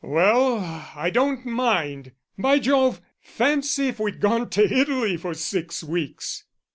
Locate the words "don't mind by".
1.11-2.57